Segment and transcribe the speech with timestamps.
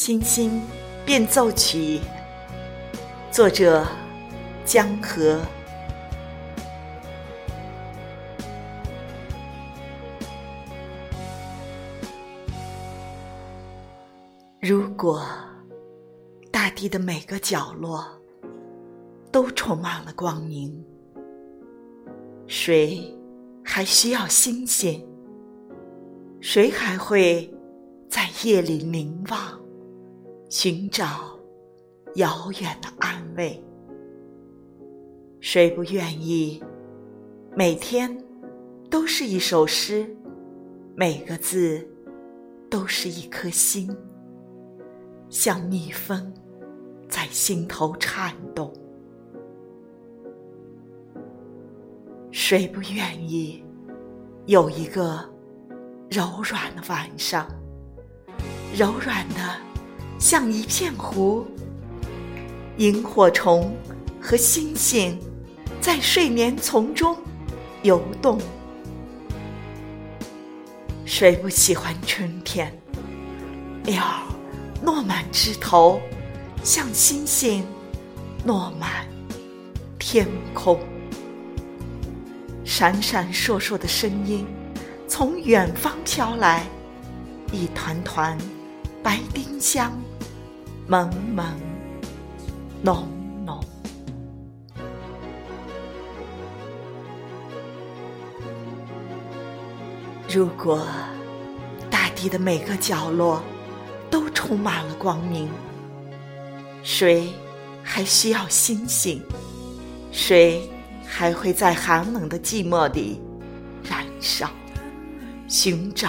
[0.00, 0.62] 星星
[1.04, 1.98] 变奏曲，
[3.32, 3.84] 作者
[4.64, 5.40] 江河。
[14.60, 15.26] 如果
[16.52, 18.06] 大地的每个角落
[19.32, 20.72] 都充满了光明，
[22.46, 23.02] 谁
[23.64, 25.04] 还需要星星？
[26.40, 27.52] 谁还会
[28.08, 29.58] 在夜里凝望？
[30.48, 31.38] 寻找
[32.14, 33.62] 遥远的安慰，
[35.40, 36.62] 谁不愿意
[37.54, 38.16] 每天
[38.88, 40.08] 都是一首诗，
[40.96, 41.86] 每个字
[42.70, 43.94] 都是一颗心，
[45.28, 46.32] 像蜜蜂
[47.10, 48.72] 在心头颤动？
[52.30, 53.62] 谁不愿意
[54.46, 55.22] 有一个
[56.10, 57.46] 柔软的晚上，
[58.74, 59.67] 柔软的？
[60.18, 61.46] 像一片湖，
[62.76, 63.72] 萤火虫
[64.20, 65.16] 和星星
[65.80, 67.16] 在睡眠丛中
[67.82, 68.40] 游动。
[71.04, 72.76] 谁不喜欢春天？
[73.84, 74.04] 鸟
[74.82, 76.00] 落满枝头，
[76.64, 77.64] 像星星
[78.44, 79.06] 落满
[80.00, 80.80] 天空。
[82.64, 84.44] 闪闪烁烁的声音
[85.06, 86.66] 从远方飘来，
[87.52, 88.36] 一团团
[89.02, 89.92] 白丁香。
[90.88, 91.44] 朦朦
[92.82, 93.04] 胧
[93.44, 93.60] 胧。
[100.32, 100.86] 如果
[101.90, 103.42] 大地的每个角落
[104.10, 105.48] 都充满了光明，
[106.82, 107.34] 谁
[107.82, 109.22] 还需要星星？
[110.10, 110.70] 谁
[111.06, 113.20] 还会在寒冷的寂寞里
[113.82, 114.48] 燃烧，
[115.48, 116.08] 寻找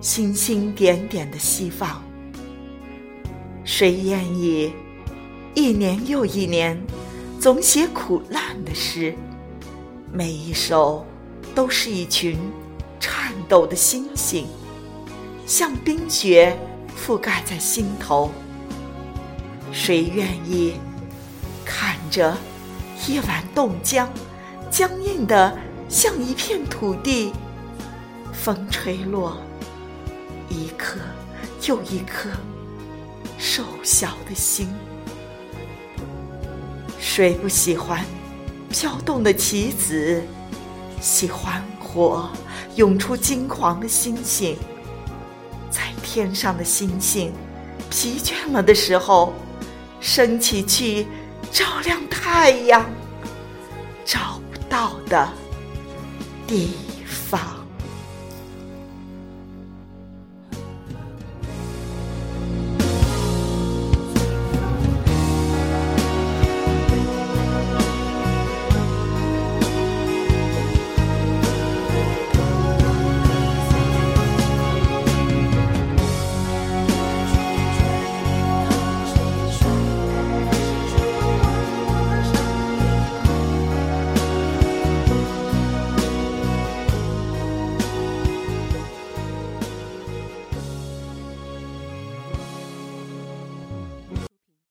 [0.00, 2.02] 星星点点的希望？
[3.74, 4.70] 谁愿意
[5.54, 6.78] 一年又一年
[7.40, 9.14] 总写苦难的诗？
[10.12, 11.06] 每一首
[11.54, 12.36] 都是一群
[13.00, 14.46] 颤抖的星星，
[15.46, 16.54] 像冰雪
[16.94, 18.30] 覆盖在心头。
[19.72, 20.74] 谁愿意
[21.64, 22.36] 看着
[23.08, 24.06] 夜晚冻僵、
[24.70, 25.58] 僵硬的
[25.88, 27.32] 像一片土地？
[28.34, 29.38] 风吹落
[30.50, 30.98] 一颗
[31.66, 32.28] 又一颗。
[33.38, 34.68] 瘦小的心，
[36.98, 38.04] 谁不喜欢
[38.68, 40.22] 飘动的棋子？
[41.00, 42.30] 喜欢火
[42.76, 44.56] 涌出金黄的星星，
[45.70, 47.32] 在天上的星星
[47.90, 49.32] 疲倦了的时候，
[50.00, 51.06] 升起去
[51.50, 52.88] 照亮太阳
[54.04, 55.28] 找不到的
[56.46, 56.70] 地
[57.04, 57.61] 方。